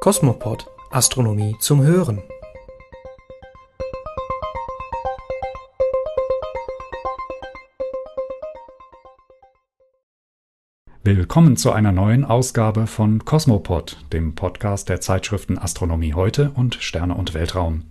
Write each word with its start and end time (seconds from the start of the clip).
Kosmopod 0.00 0.70
Astronomie 0.92 1.56
zum 1.58 1.82
Hören. 1.82 2.22
Willkommen 11.02 11.56
zu 11.56 11.72
einer 11.72 11.90
neuen 11.90 12.24
Ausgabe 12.24 12.86
von 12.86 13.24
Cosmopod, 13.24 13.96
dem 14.12 14.36
Podcast 14.36 14.88
der 14.88 15.00
Zeitschriften 15.00 15.58
Astronomie 15.58 16.14
heute 16.14 16.52
und 16.54 16.76
Sterne 16.76 17.16
und 17.16 17.34
Weltraum. 17.34 17.82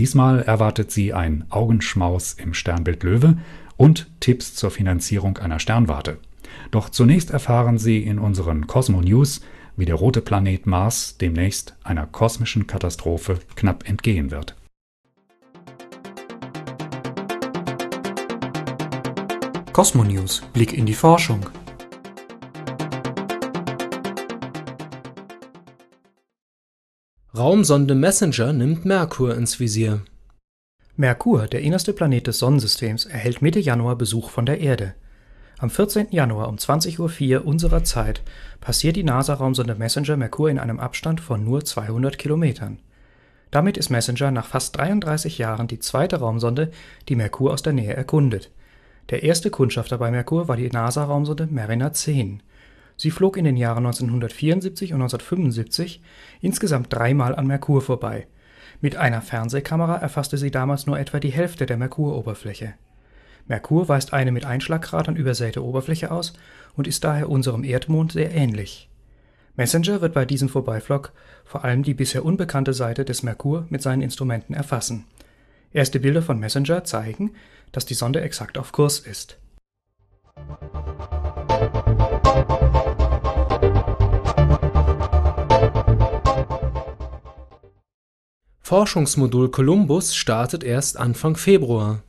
Diesmal 0.00 0.42
erwartet 0.42 0.90
Sie 0.90 1.12
ein 1.12 1.46
Augenschmaus 1.48 2.32
im 2.32 2.54
Sternbild 2.54 3.04
Löwe 3.04 3.38
und 3.76 4.10
Tipps 4.18 4.56
zur 4.56 4.72
Finanzierung 4.72 5.38
einer 5.38 5.60
Sternwarte. 5.60 6.18
Doch 6.72 6.90
zunächst 6.90 7.30
erfahren 7.30 7.78
Sie 7.78 8.02
in 8.02 8.18
unseren 8.18 8.66
Cosmo 8.66 9.00
News, 9.00 9.42
wie 9.76 9.84
der 9.84 9.94
rote 9.94 10.20
Planet 10.20 10.66
Mars 10.66 11.16
demnächst 11.18 11.76
einer 11.82 12.06
kosmischen 12.06 12.66
Katastrophe 12.66 13.38
knapp 13.56 13.88
entgehen 13.88 14.30
wird. 14.30 14.54
Cosmo 19.72 20.04
News 20.04 20.42
Blick 20.52 20.74
in 20.74 20.84
die 20.84 20.94
Forschung. 20.94 21.46
Raumsonde 27.34 27.94
Messenger 27.94 28.52
nimmt 28.52 28.84
Merkur 28.84 29.34
ins 29.34 29.58
Visier. 29.58 30.02
Merkur, 30.96 31.46
der 31.46 31.62
innerste 31.62 31.94
Planet 31.94 32.26
des 32.26 32.38
Sonnensystems, 32.38 33.06
erhält 33.06 33.40
Mitte 33.40 33.58
Januar 33.58 33.96
Besuch 33.96 34.28
von 34.28 34.44
der 34.44 34.60
Erde. 34.60 34.94
Am 35.62 35.70
14. 35.70 36.08
Januar 36.10 36.48
um 36.48 36.56
20.04 36.56 36.98
Uhr 37.36 37.46
unserer 37.46 37.84
Zeit 37.84 38.22
passiert 38.60 38.96
die 38.96 39.04
NASA-Raumsonde 39.04 39.76
Messenger 39.76 40.16
Merkur 40.16 40.50
in 40.50 40.58
einem 40.58 40.80
Abstand 40.80 41.20
von 41.20 41.44
nur 41.44 41.64
200 41.64 42.18
Kilometern. 42.18 42.80
Damit 43.52 43.76
ist 43.76 43.88
Messenger 43.88 44.32
nach 44.32 44.46
fast 44.46 44.76
33 44.76 45.38
Jahren 45.38 45.68
die 45.68 45.78
zweite 45.78 46.16
Raumsonde, 46.16 46.72
die 47.08 47.14
Merkur 47.14 47.52
aus 47.52 47.62
der 47.62 47.74
Nähe 47.74 47.94
erkundet. 47.94 48.50
Der 49.10 49.22
erste 49.22 49.50
Kundschafter 49.50 49.98
bei 49.98 50.10
Merkur 50.10 50.48
war 50.48 50.56
die 50.56 50.68
NASA-Raumsonde 50.68 51.46
Mariner 51.48 51.92
10. 51.92 52.42
Sie 52.96 53.12
flog 53.12 53.36
in 53.36 53.44
den 53.44 53.56
Jahren 53.56 53.86
1974 53.86 54.92
und 54.92 55.00
1975 55.00 56.02
insgesamt 56.40 56.92
dreimal 56.92 57.36
an 57.36 57.46
Merkur 57.46 57.82
vorbei– 57.82 58.26
mit 58.80 58.96
einer 58.96 59.22
Fernsehkamera 59.22 59.96
erfasste 59.98 60.36
sie 60.38 60.50
damals 60.50 60.88
nur 60.88 60.98
etwa 60.98 61.20
die 61.20 61.30
Hälfte 61.30 61.66
der 61.66 61.76
Merkuroberfläche. 61.76 62.74
Merkur 63.46 63.88
weist 63.88 64.12
eine 64.12 64.32
mit 64.32 64.44
Einschlagkratern 64.44 65.16
übersäte 65.16 65.64
Oberfläche 65.64 66.10
aus 66.10 66.32
und 66.74 66.86
ist 66.86 67.04
daher 67.04 67.28
unserem 67.28 67.64
Erdmond 67.64 68.12
sehr 68.12 68.32
ähnlich. 68.32 68.88
Messenger 69.56 70.00
wird 70.00 70.14
bei 70.14 70.24
diesem 70.24 70.48
Vorbeiflug 70.48 71.12
vor 71.44 71.64
allem 71.64 71.82
die 71.82 71.94
bisher 71.94 72.24
unbekannte 72.24 72.72
Seite 72.72 73.04
des 73.04 73.22
Merkur 73.22 73.66
mit 73.68 73.82
seinen 73.82 74.02
Instrumenten 74.02 74.54
erfassen. 74.54 75.04
Erste 75.72 76.00
Bilder 76.00 76.22
von 76.22 76.38
Messenger 76.38 76.84
zeigen, 76.84 77.32
dass 77.70 77.84
die 77.84 77.94
Sonde 77.94 78.20
exakt 78.20 78.56
auf 78.56 78.72
Kurs 78.72 78.98
ist. 78.98 79.38
Forschungsmodul 88.60 89.50
Columbus 89.50 90.14
startet 90.14 90.64
erst 90.64 90.96
Anfang 90.96 91.36
Februar. 91.36 92.02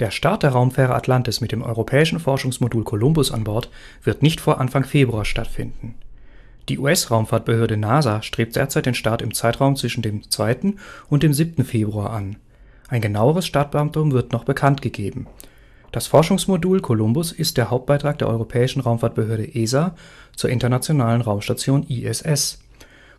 Der 0.00 0.10
Start 0.10 0.42
der 0.42 0.50
Raumfähre 0.50 0.94
Atlantis 0.94 1.40
mit 1.40 1.52
dem 1.52 1.62
europäischen 1.62 2.18
Forschungsmodul 2.18 2.84
Columbus 2.84 3.30
an 3.30 3.44
Bord 3.44 3.70
wird 4.02 4.22
nicht 4.22 4.40
vor 4.40 4.60
Anfang 4.60 4.84
Februar 4.84 5.24
stattfinden. 5.24 5.94
Die 6.68 6.78
US-Raumfahrtbehörde 6.78 7.76
NASA 7.76 8.22
strebt 8.22 8.56
derzeit 8.56 8.86
den 8.86 8.94
Start 8.94 9.22
im 9.22 9.34
Zeitraum 9.34 9.76
zwischen 9.76 10.02
dem 10.02 10.28
2. 10.28 10.74
und 11.08 11.22
dem 11.22 11.32
7. 11.32 11.64
Februar 11.64 12.10
an. 12.10 12.36
Ein 12.88 13.02
genaueres 13.02 13.46
Startdatum 13.46 14.12
wird 14.12 14.32
noch 14.32 14.44
bekannt 14.44 14.82
gegeben. 14.82 15.26
Das 15.92 16.08
Forschungsmodul 16.08 16.80
Columbus 16.80 17.30
ist 17.30 17.56
der 17.56 17.70
Hauptbeitrag 17.70 18.18
der 18.18 18.28
europäischen 18.28 18.80
Raumfahrtbehörde 18.80 19.54
ESA 19.54 19.94
zur 20.34 20.50
internationalen 20.50 21.20
Raumstation 21.20 21.86
ISS 21.86 22.64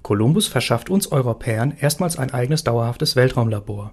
Kolumbus 0.05 0.45
verschafft 0.45 0.91
uns 0.91 1.11
Europäern 1.11 1.73
erstmals 1.79 2.19
ein 2.19 2.31
eigenes 2.31 2.63
dauerhaftes 2.63 3.15
Weltraumlabor. 3.15 3.91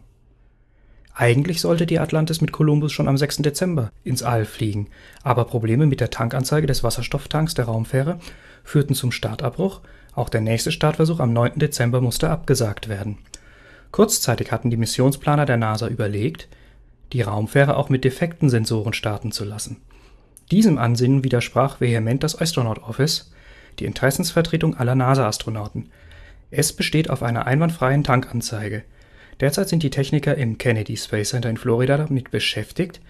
Eigentlich 1.14 1.60
sollte 1.60 1.84
die 1.84 1.98
Atlantis 1.98 2.40
mit 2.40 2.52
Kolumbus 2.52 2.92
schon 2.92 3.08
am 3.08 3.18
6. 3.18 3.38
Dezember 3.38 3.90
ins 4.02 4.22
All 4.22 4.44
fliegen, 4.44 4.88
aber 5.22 5.44
Probleme 5.44 5.86
mit 5.86 6.00
der 6.00 6.10
Tankanzeige 6.10 6.66
des 6.66 6.82
Wasserstofftanks 6.82 7.54
der 7.54 7.66
Raumfähre 7.66 8.18
führten 8.64 8.94
zum 8.94 9.12
Startabbruch, 9.12 9.82
auch 10.14 10.28
der 10.28 10.40
nächste 10.40 10.72
Startversuch 10.72 11.20
am 11.20 11.32
9. 11.32 11.58
Dezember 11.58 12.00
musste 12.00 12.30
abgesagt 12.30 12.88
werden. 12.88 13.18
Kurzzeitig 13.90 14.52
hatten 14.52 14.70
die 14.70 14.76
Missionsplaner 14.78 15.44
der 15.44 15.58
NASA 15.58 15.88
überlegt, 15.88 16.48
die 17.12 17.20
Raumfähre 17.20 17.76
auch 17.76 17.90
mit 17.90 18.04
defekten 18.04 18.48
Sensoren 18.48 18.94
starten 18.94 19.32
zu 19.32 19.44
lassen. 19.44 19.82
Diesem 20.50 20.78
Ansinnen 20.78 21.24
widersprach 21.24 21.80
vehement 21.80 22.22
das 22.22 22.40
Astronaut 22.40 22.82
Office, 22.82 23.32
die 23.78 23.84
Interessensvertretung 23.84 24.76
aller 24.76 24.94
NASA-Astronauten. 24.94 25.90
Es 26.50 26.72
besteht 26.72 27.10
auf 27.10 27.22
einer 27.22 27.46
einwandfreien 27.46 28.04
Tankanzeige. 28.04 28.82
Derzeit 29.41 29.69
sind 29.69 29.82
die 29.82 29.91
Techniker 29.91 30.37
im 30.37 30.59
Kennedy 30.59 30.97
Space 30.97 31.31
Center 31.31 31.50
in 31.50 31.56
Florida 31.56 31.97
damit 31.97 32.31
beschäftigt, 32.31 33.00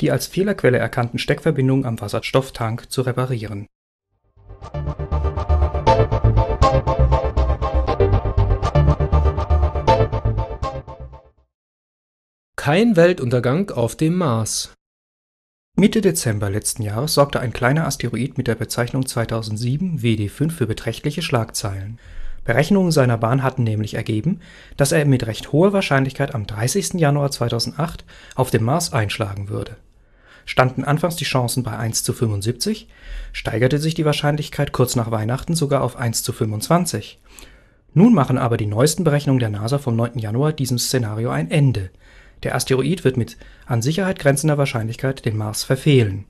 die 0.00 0.10
als 0.10 0.26
Fehlerquelle 0.26 0.78
erkannten 0.78 1.18
Steckverbindungen 1.18 1.84
am 1.84 2.00
Wasserstofftank 2.00 2.90
zu 2.90 3.02
reparieren. 3.02 3.66
Kein 12.56 12.94
Weltuntergang 12.94 13.70
auf 13.70 13.96
dem 13.96 14.14
Mars. 14.14 14.72
Mitte 15.74 16.00
Dezember 16.00 16.48
letzten 16.48 16.82
Jahres 16.82 17.14
sorgte 17.14 17.40
ein 17.40 17.52
kleiner 17.52 17.86
Asteroid 17.86 18.38
mit 18.38 18.46
der 18.46 18.54
Bezeichnung 18.54 19.04
2007 19.04 19.98
WD5 20.00 20.50
für 20.50 20.66
beträchtliche 20.66 21.22
Schlagzeilen. 21.22 21.98
Berechnungen 22.44 22.90
seiner 22.90 23.18
Bahn 23.18 23.42
hatten 23.42 23.62
nämlich 23.62 23.94
ergeben, 23.94 24.40
dass 24.76 24.92
er 24.92 25.04
mit 25.04 25.26
recht 25.26 25.52
hoher 25.52 25.72
Wahrscheinlichkeit 25.72 26.34
am 26.34 26.46
30. 26.46 26.94
Januar 26.94 27.30
2008 27.30 28.04
auf 28.34 28.50
dem 28.50 28.64
Mars 28.64 28.92
einschlagen 28.92 29.48
würde. 29.48 29.76
Standen 30.44 30.82
anfangs 30.82 31.14
die 31.16 31.24
Chancen 31.24 31.62
bei 31.62 31.76
1 31.76 32.02
zu 32.02 32.12
75, 32.12 32.88
steigerte 33.32 33.78
sich 33.78 33.94
die 33.94 34.04
Wahrscheinlichkeit 34.04 34.72
kurz 34.72 34.96
nach 34.96 35.12
Weihnachten 35.12 35.54
sogar 35.54 35.82
auf 35.82 35.96
1 35.96 36.24
zu 36.24 36.32
25. 36.32 37.20
Nun 37.94 38.12
machen 38.12 38.38
aber 38.38 38.56
die 38.56 38.66
neuesten 38.66 39.04
Berechnungen 39.04 39.38
der 39.38 39.50
NASA 39.50 39.78
vom 39.78 39.94
9. 39.94 40.18
Januar 40.18 40.52
diesem 40.52 40.78
Szenario 40.78 41.30
ein 41.30 41.50
Ende 41.50 41.90
der 42.42 42.54
Asteroid 42.54 43.04
wird 43.04 43.16
mit 43.16 43.36
an 43.66 43.82
Sicherheit 43.82 44.18
grenzender 44.18 44.58
Wahrscheinlichkeit 44.58 45.24
den 45.24 45.36
Mars 45.36 45.64
verfehlen. 45.64 46.24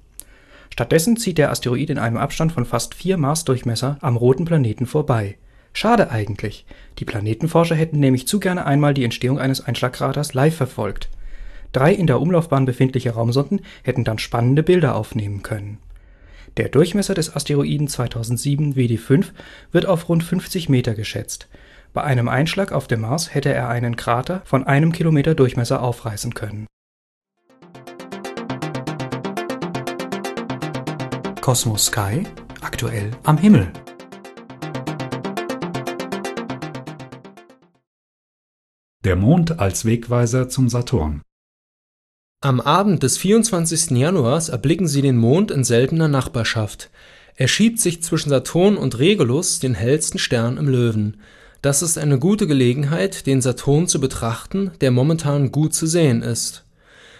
Stattdessen 0.70 1.16
zieht 1.16 1.38
der 1.38 1.50
Asteroid 1.50 1.90
in 1.90 1.98
einem 1.98 2.16
Abstand 2.16 2.52
von 2.52 2.64
fast 2.64 2.94
vier 2.94 3.16
Marsdurchmesser 3.16 3.98
am 4.00 4.16
roten 4.16 4.44
Planeten 4.44 4.86
vorbei. 4.86 5.36
Schade 5.72 6.10
eigentlich. 6.10 6.66
Die 6.98 7.04
Planetenforscher 7.04 7.74
hätten 7.74 8.00
nämlich 8.00 8.26
zu 8.26 8.40
gerne 8.40 8.66
einmal 8.66 8.94
die 8.94 9.04
Entstehung 9.04 9.38
eines 9.38 9.60
Einschlagkraters 9.60 10.34
live 10.34 10.54
verfolgt. 10.54 11.08
Drei 11.72 11.92
in 11.92 12.06
der 12.06 12.20
Umlaufbahn 12.20 12.66
befindliche 12.66 13.10
Raumsonden 13.10 13.60
hätten 13.82 14.04
dann 14.04 14.18
spannende 14.18 14.62
Bilder 14.62 14.94
aufnehmen 14.94 15.42
können. 15.42 15.78
Der 16.58 16.68
Durchmesser 16.68 17.14
des 17.14 17.34
Asteroiden 17.34 17.88
2007 17.88 18.74
WD5 18.74 19.26
wird 19.70 19.86
auf 19.86 20.08
rund 20.10 20.22
50 20.22 20.68
Meter 20.68 20.94
geschätzt 20.94 21.48
bei 21.92 22.02
einem 22.02 22.28
Einschlag 22.28 22.72
auf 22.72 22.86
dem 22.86 23.02
Mars 23.02 23.34
hätte 23.34 23.52
er 23.52 23.68
einen 23.68 23.96
Krater 23.96 24.40
von 24.46 24.66
einem 24.66 24.92
Kilometer 24.92 25.34
Durchmesser 25.34 25.82
aufreißen 25.82 26.32
können. 26.32 26.66
Cosmos 31.42 31.86
Sky 31.86 32.22
aktuell 32.62 33.10
am 33.24 33.36
Himmel. 33.36 33.70
Der 39.04 39.16
Mond 39.16 39.58
als 39.58 39.84
Wegweiser 39.84 40.48
zum 40.48 40.68
Saturn. 40.68 41.22
Am 42.40 42.60
Abend 42.60 43.02
des 43.02 43.18
24. 43.18 43.90
Januars 43.98 44.48
erblicken 44.48 44.86
Sie 44.86 45.02
den 45.02 45.16
Mond 45.16 45.50
in 45.50 45.64
seltener 45.64 46.06
Nachbarschaft. 46.06 46.88
Er 47.34 47.48
schiebt 47.48 47.80
sich 47.80 48.00
zwischen 48.04 48.30
Saturn 48.30 48.76
und 48.76 49.00
Regulus, 49.00 49.58
den 49.58 49.74
hellsten 49.74 50.20
Stern 50.20 50.56
im 50.56 50.68
Löwen. 50.68 51.16
Das 51.62 51.82
ist 51.82 51.98
eine 51.98 52.20
gute 52.20 52.46
Gelegenheit, 52.46 53.26
den 53.26 53.40
Saturn 53.40 53.88
zu 53.88 54.00
betrachten, 54.00 54.70
der 54.80 54.92
momentan 54.92 55.50
gut 55.50 55.74
zu 55.74 55.88
sehen 55.88 56.22
ist. 56.22 56.64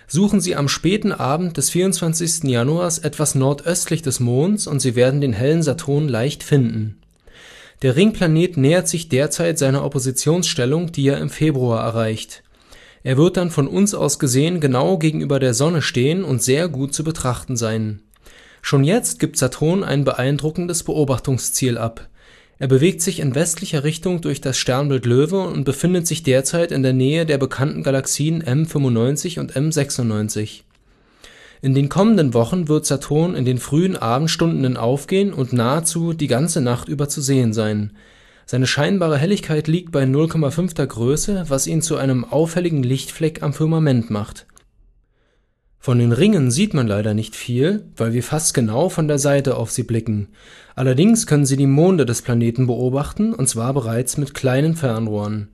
Suchen 0.06 0.40
Sie 0.40 0.55
am 0.55 0.69
späten 0.69 1.11
Abend 1.11 1.56
des 1.56 1.70
24. 1.70 2.44
Januars 2.44 2.99
etwas 2.99 3.35
nordöstlich 3.35 4.02
des 4.02 4.20
Monds 4.20 4.69
und 4.69 4.78
Sie 4.78 4.94
werden 4.94 5.20
den 5.20 5.32
hellen 5.32 5.64
Saturn 5.64 6.06
leicht 6.06 6.44
finden. 6.44 7.01
Der 7.82 7.96
Ringplanet 7.96 8.56
nähert 8.56 8.87
sich 8.87 9.08
derzeit 9.08 9.58
seiner 9.58 9.84
Oppositionsstellung, 9.84 10.93
die 10.93 11.08
er 11.08 11.19
im 11.19 11.31
Februar 11.31 11.84
erreicht. 11.84 12.44
Er 13.02 13.17
wird 13.17 13.37
dann 13.37 13.50
von 13.50 13.67
uns 13.67 13.93
aus 13.94 14.20
gesehen 14.20 14.61
genau 14.61 14.99
gegenüber 14.99 15.40
der 15.40 15.55
Sonne 15.55 15.82
stehen 15.82 16.23
und 16.23 16.40
sehr 16.40 16.69
gut 16.69 16.94
zu 16.94 17.02
betrachten 17.02 17.56
sein. 17.56 18.00
Schon 18.61 18.84
jetzt 18.84 19.19
gibt 19.19 19.37
Saturn 19.37 19.82
ein 19.82 20.05
beeindruckendes 20.05 20.84
Beobachtungsziel 20.84 21.76
ab 21.76 22.08
Er 22.61 22.69
bewegt 22.69 23.02
sich 23.02 23.19
in 23.19 23.34
westlicher 23.34 23.82
Richtung 23.82 24.20
durch 24.20 24.40
das 24.40 24.56
Sternbild 24.56 25.05
Löwe 25.05 25.40
und 25.40 25.64
befindet 25.64 26.06
sich 26.06 26.23
derzeit 26.23 26.70
in 26.70 26.85
der 26.85 26.93
Nähe 26.93 27.26
der 27.26 27.38
bekannten 27.38 27.82
Galaxien 27.82 28.44
M95 28.44 29.40
und 29.40 29.55
M96. 29.55 30.61
In 31.64 31.75
den 31.75 31.88
kommenden 31.88 32.35
Wochen 32.35 32.67
wird 32.67 32.87
Saturn 32.87 33.37
in 33.37 33.44
den 33.44 33.59
frühen 33.59 33.97
Abendstunden 33.97 34.76
Aufgehen 34.76 35.32
und 35.32 35.53
nahezu 35.53 36.12
die 36.12 36.26
ganze 36.26 36.61
Nacht 36.61 36.88
über 36.88 37.09
zu 37.09 37.20
sehen 37.20 37.53
sein. 37.53 37.93
Seine 38.47 38.67
scheinbare 38.67 39.17
Helligkeit 39.17 39.69
liegt 39.69 39.93
bei 39.93 40.03
0,5 40.03 40.85
Größe, 40.85 41.44
was 41.47 41.69
ihn 41.69 41.81
zu 41.81 41.97
einem 41.97 42.25
auffälligen 42.25 42.82
Lichtfleck 42.82 43.44
am 43.44 43.53
Firmament 43.53 44.11
macht. 44.11 44.47
Von 45.79 46.00
den 46.00 46.11
Ringen 46.11 46.50
sieht 46.50 46.75
man 46.75 46.88
leider 46.88 47.14
nicht 47.14 47.37
viel, 47.37 47.85
weil 47.97 48.12
wir 48.12 48.25
fast 48.25 48.55
genau 48.55 48.88
von 48.88 49.06
der 49.06 49.20
Seite 49.20 49.56
auf 49.56 49.70
sie 49.70 49.85
blicken. 49.85 50.31
Allerdings 50.75 51.29
können 51.29 51.47
Sie 51.47 51.56
die 51.56 51.69
Monde 51.69 52.06
des 52.06 52.23
Planeten 52.23 52.67
beobachten, 52.67 53.32
und 53.32 53.49
zwar 53.49 53.73
bereits 53.73 54.17
mit 54.17 54.35
kleinen 54.35 54.75
Fernrohren. 54.75 55.49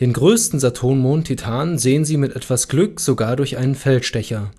Den 0.00 0.12
größten 0.12 0.58
Saturnmond 0.58 1.28
Titan 1.28 1.78
sehen 1.78 2.04
Sie 2.04 2.16
mit 2.16 2.34
etwas 2.34 2.66
Glück 2.66 2.98
sogar 2.98 3.36
durch 3.36 3.58
einen 3.58 3.76
Feldstecher. 3.76 4.50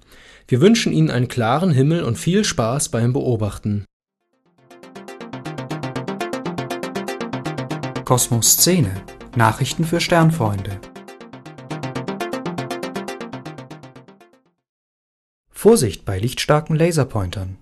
Wir 0.48 0.60
wünschen 0.60 0.92
Ihnen 0.92 1.10
einen 1.10 1.30
klaren 1.30 1.72
Himmel 1.72 2.04
und 2.04 2.18
viel 2.18 2.44
Spaß 2.44 2.90
beim 2.90 3.13
Beobachten. 3.13 3.86
Kosmos 8.04 8.57
Szene 8.57 8.92
Nachrichten 9.36 9.86
für 9.86 10.01
Sternfreunde 10.01 10.80
Vorsicht 15.50 16.04
bei 16.04 16.19
lichtstarken 16.19 16.75
Laserpointern 16.75 17.56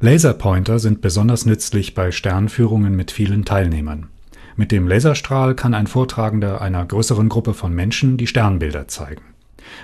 Laserpointer 0.00 0.78
sind 0.78 1.02
besonders 1.02 1.44
nützlich 1.44 1.94
bei 1.94 2.10
Sternführungen 2.10 2.96
mit 2.96 3.10
vielen 3.10 3.44
Teilnehmern. 3.44 4.08
Mit 4.56 4.72
dem 4.72 4.88
Laserstrahl 4.88 5.54
kann 5.54 5.74
ein 5.74 5.86
Vortragender 5.86 6.62
einer 6.62 6.84
größeren 6.86 7.28
Gruppe 7.28 7.52
von 7.52 7.74
Menschen 7.74 8.16
die 8.16 8.26
Sternbilder 8.26 8.88
zeigen 8.88 9.35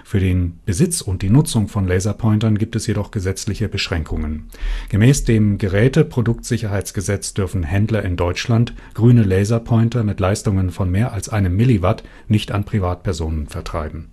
für 0.05 0.21
den 0.21 0.61
Besitz 0.65 1.01
und 1.01 1.23
die 1.23 1.31
Nutzung 1.31 1.69
von 1.69 1.87
Laserpointern 1.87 2.59
gibt 2.59 2.77
es 2.77 2.87
jedoch 2.87 3.11
gesetzliche 3.11 3.69
Beschränkungen. 3.69 4.49
Gemäß 4.89 5.25
dem 5.25 5.59
Geräteproduktsicherheitsgesetz 5.59 7.35
dürfen 7.35 7.63
Händler 7.63 8.05
in 8.05 8.17
Deutschland 8.17 8.75
grüne 8.95 9.23
Laserpointer 9.23 10.05
mit 10.05 10.21
Leistungen 10.21 10.71
von 10.71 10.91
mehr 10.91 11.13
als 11.13 11.29
einem 11.29 11.57
Milliwatt 11.57 12.05
nicht 12.29 12.53
an 12.53 12.65
Privatpersonen 12.65 13.47
vertreiben 13.49 14.12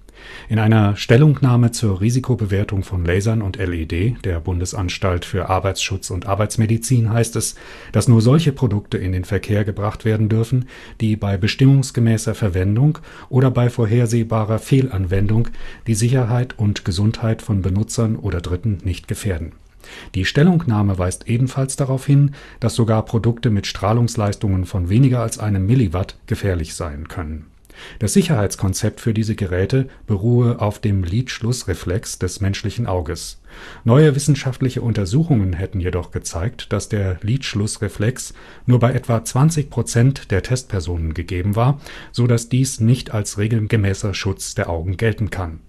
in 0.49 0.59
einer 0.59 0.95
Stellungnahme 0.95 1.71
zur 1.71 2.01
Risikobewertung 2.01 2.83
von 2.83 3.05
Lasern 3.05 3.41
und 3.41 3.57
LED 3.57 4.25
der 4.25 4.39
Bundesanstalt 4.39 5.25
für 5.25 5.49
Arbeitsschutz 5.49 6.09
und 6.09 6.25
Arbeitsmedizin 6.25 7.11
heißt 7.11 7.35
es, 7.35 7.55
dass 7.91 8.07
nur 8.07 8.21
solche 8.21 8.51
Produkte 8.51 8.97
in 8.97 9.11
den 9.11 9.25
Verkehr 9.25 9.63
gebracht 9.63 10.05
werden 10.05 10.29
dürfen, 10.29 10.65
die 11.01 11.15
bei 11.15 11.37
bestimmungsgemäßer 11.37 12.35
Verwendung 12.35 12.99
oder 13.29 13.51
bei 13.51 13.69
vorhersehbarer 13.69 14.59
Fehlanwendung 14.59 15.49
die 15.87 15.95
Sicherheit 15.95 16.57
und 16.57 16.85
Gesundheit 16.85 17.41
von 17.41 17.61
Benutzern 17.61 18.15
oder 18.15 18.41
Dritten 18.41 18.79
nicht 18.83 19.07
gefährden. 19.07 19.51
Die 20.15 20.25
Stellungnahme 20.25 20.97
weist 20.97 21.27
ebenfalls 21.27 21.75
darauf 21.75 22.05
hin, 22.05 22.31
dass 22.59 22.75
sogar 22.75 23.05
Produkte 23.05 23.49
mit 23.49 23.65
Strahlungsleistungen 23.65 24.65
von 24.65 24.89
weniger 24.89 25.21
als 25.21 25.39
einem 25.39 25.65
Milliwatt 25.65 26.17
gefährlich 26.27 26.75
sein 26.75 27.07
können 27.07 27.45
das 27.99 28.13
Sicherheitskonzept 28.13 29.01
für 29.01 29.13
diese 29.13 29.35
Geräte 29.35 29.87
beruhe 30.07 30.59
auf 30.59 30.79
dem 30.79 31.03
Lidschlussreflex 31.03 32.19
des 32.19 32.41
menschlichen 32.41 32.87
Auges. 32.87 33.41
Neue 33.83 34.15
wissenschaftliche 34.15 34.81
Untersuchungen 34.81 35.53
hätten 35.53 35.79
jedoch 35.79 36.11
gezeigt, 36.11 36.71
dass 36.71 36.89
der 36.89 37.17
Lidschlussreflex 37.21 38.33
nur 38.65 38.79
bei 38.79 38.93
etwa 38.93 39.23
20 39.23 39.69
Prozent 39.69 40.31
der 40.31 40.43
Testpersonen 40.43 41.13
gegeben 41.13 41.55
war, 41.55 41.81
so 42.11 42.27
dass 42.27 42.49
dies 42.49 42.79
nicht 42.79 43.11
als 43.11 43.37
regelgemäßer 43.37 44.13
Schutz 44.13 44.55
der 44.55 44.69
Augen 44.69 44.97
gelten 44.97 45.29
kann. 45.29 45.59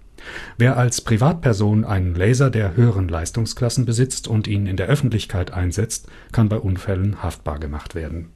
Wer 0.57 0.77
als 0.77 1.01
Privatperson 1.01 1.83
einen 1.83 2.13
Laser 2.13 2.51
der 2.51 2.75
höheren 2.75 3.07
Leistungsklassen 3.07 3.85
besitzt 3.85 4.27
und 4.27 4.47
ihn 4.47 4.67
in 4.67 4.77
der 4.77 4.87
Öffentlichkeit 4.87 5.51
einsetzt, 5.51 6.07
kann 6.31 6.47
bei 6.47 6.57
Unfällen 6.57 7.23
haftbar 7.23 7.59
gemacht 7.59 7.95
werden 7.95 8.29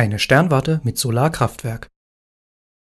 Eine 0.00 0.18
Sternwarte 0.18 0.80
mit 0.82 0.96
Solarkraftwerk. 0.96 1.88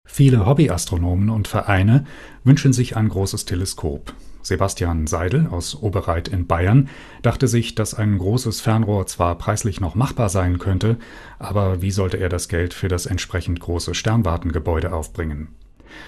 Viele 0.06 0.46
Hobbyastronomen 0.46 1.30
und 1.30 1.48
Vereine 1.48 2.04
wünschen 2.44 2.74
sich 2.74 2.98
ein 2.98 3.08
großes 3.08 3.46
Teleskop. 3.46 4.14
Sebastian 4.42 5.08
Seidel 5.08 5.48
aus 5.48 5.76
Oberreit 5.82 6.28
in 6.28 6.46
Bayern 6.46 6.90
dachte 7.22 7.48
sich, 7.48 7.74
dass 7.74 7.94
ein 7.94 8.18
großes 8.18 8.60
Fernrohr 8.60 9.08
zwar 9.08 9.38
preislich 9.38 9.80
noch 9.80 9.96
machbar 9.96 10.28
sein 10.28 10.60
könnte, 10.60 10.98
aber 11.40 11.82
wie 11.82 11.92
sollte 11.92 12.18
er 12.18 12.28
das 12.28 12.50
Geld 12.50 12.74
für 12.74 12.90
das 12.90 13.06
entsprechend 13.06 13.62
große 13.62 13.96
Sternwartengebäude 13.96 14.92
aufbringen? 14.92 15.56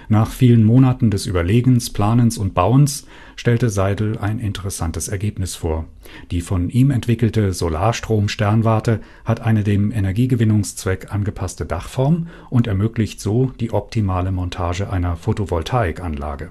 Nach 0.10 0.32
vielen 0.32 0.64
Monaten 0.64 1.12
des 1.12 1.26
Überlegens, 1.26 1.90
Planens 1.90 2.38
und 2.38 2.54
Bauens 2.54 3.06
stellte 3.36 3.70
Seidel 3.70 4.18
ein 4.18 4.40
interessantes 4.40 5.08
Ergebnis 5.08 5.56
vor. 5.56 5.86
Die 6.32 6.42
von 6.42 6.70
ihm 6.70 6.92
entwickelte 6.92 7.54
Solarstrom-Sternwarte 7.54 9.02
hat 9.26 9.42
eine 9.42 9.64
dem 9.64 9.92
Energiegewinnungszweck 9.92 11.14
angepasste 11.14 11.66
Dachform 11.66 12.28
und 12.50 12.68
ermöglicht 12.68 13.20
so 13.20 13.52
die 13.60 13.72
optimale 13.72 14.32
Montage 14.32 14.90
einer 14.90 15.18
Photovoltaikanlage. 15.18 16.50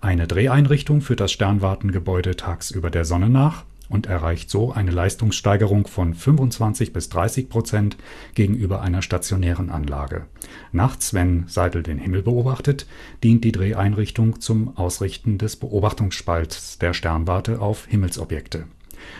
Eine 0.00 0.26
Dreheinrichtung 0.26 1.00
führt 1.00 1.20
das 1.20 1.32
Sternwartengebäude 1.32 2.36
tagsüber 2.36 2.90
der 2.90 3.04
Sonne 3.04 3.30
nach 3.30 3.64
und 3.88 4.06
erreicht 4.06 4.50
so 4.50 4.72
eine 4.72 4.90
Leistungssteigerung 4.90 5.86
von 5.86 6.14
25 6.14 6.92
bis 6.92 7.08
30 7.08 7.48
Prozent 7.48 7.96
gegenüber 8.34 8.82
einer 8.82 9.02
stationären 9.02 9.70
Anlage. 9.70 10.26
Nachts, 10.72 11.14
wenn 11.14 11.44
Seidel 11.48 11.82
den 11.82 11.98
Himmel 11.98 12.22
beobachtet, 12.22 12.86
dient 13.22 13.44
die 13.44 13.52
Dreheinrichtung 13.52 14.40
zum 14.40 14.76
Ausrichten 14.76 15.38
des 15.38 15.56
Beobachtungsspalts 15.56 16.78
der 16.78 16.94
Sternwarte 16.94 17.60
auf 17.60 17.86
Himmelsobjekte. 17.86 18.64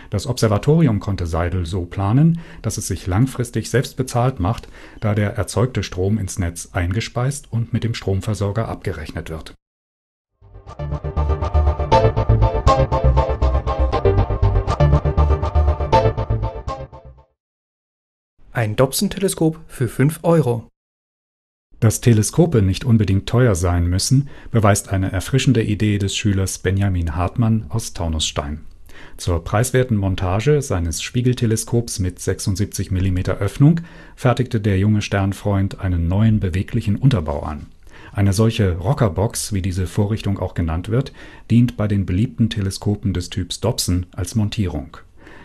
Das 0.09 0.27
Observatorium 0.27 0.99
konnte 0.99 1.27
Seidel 1.27 1.65
so 1.65 1.85
planen, 1.85 2.39
dass 2.61 2.77
es 2.77 2.87
sich 2.87 3.07
langfristig 3.07 3.69
selbst 3.69 3.95
bezahlt 3.95 4.39
macht, 4.39 4.67
da 4.99 5.13
der 5.13 5.35
erzeugte 5.35 5.83
Strom 5.83 6.17
ins 6.17 6.39
Netz 6.39 6.69
eingespeist 6.73 7.51
und 7.51 7.73
mit 7.73 7.83
dem 7.83 7.93
Stromversorger 7.93 8.67
abgerechnet 8.67 9.29
wird 9.29 9.53
Ein 18.57 18.75
Dobson-Teleskop 18.75 19.59
für 19.67 19.87
5 19.87 20.21
Euro. 20.23 20.67
Dass 21.79 22.01
Teleskope 22.01 22.63
nicht 22.63 22.85
unbedingt 22.85 23.29
teuer 23.29 23.53
sein 23.53 23.85
müssen, 23.85 24.29
beweist 24.49 24.89
eine 24.89 25.11
erfrischende 25.11 25.61
Idee 25.61 25.99
des 25.99 26.15
Schülers 26.15 26.57
Benjamin 26.57 27.15
Hartmann 27.15 27.67
aus 27.69 27.93
Taunusstein. 27.93 28.61
Zur 29.15 29.43
preiswerten 29.43 29.95
Montage 29.95 30.63
seines 30.63 31.03
Spiegelteleskops 31.03 31.99
mit 31.99 32.19
76 32.19 32.89
mm 32.89 33.29
Öffnung 33.39 33.81
fertigte 34.15 34.59
der 34.59 34.79
junge 34.79 35.03
Sternfreund 35.03 35.79
einen 35.79 36.07
neuen 36.07 36.39
beweglichen 36.39 36.95
Unterbau 36.95 37.43
an. 37.43 37.67
Eine 38.11 38.33
solche 38.33 38.75
Rockerbox, 38.77 39.53
wie 39.53 39.61
diese 39.61 39.85
Vorrichtung 39.85 40.39
auch 40.39 40.55
genannt 40.55 40.89
wird, 40.89 41.13
dient 41.51 41.77
bei 41.77 41.87
den 41.87 42.07
beliebten 42.07 42.49
Teleskopen 42.49 43.13
des 43.13 43.29
Typs 43.29 43.59
Dobson 43.59 44.07
als 44.15 44.33
Montierung 44.33 44.97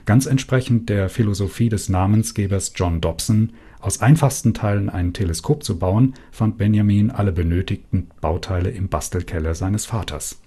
Ganz 0.04 0.26
entsprechend 0.26 0.88
der 0.88 1.08
Philosophie 1.08 1.68
des 1.68 1.88
Namensgebers 1.88 2.72
John 2.74 3.00
Dobson, 3.00 3.52
aus 3.80 4.00
einfachsten 4.00 4.52
Teilen 4.52 4.90
ein 4.90 5.12
Teleskop 5.12 5.62
zu 5.62 5.78
bauen, 5.78 6.14
fand 6.32 6.58
Benjamin 6.58 7.10
alle 7.10 7.32
benötigten 7.32 8.08
Bauteile 8.20 8.70
im 8.70 8.88
Bastelkeller 8.88 9.54
seines 9.54 9.86
Vaters. 9.86 10.40